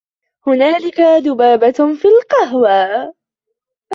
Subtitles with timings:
[0.47, 3.13] هناك ذبابة في القهوة.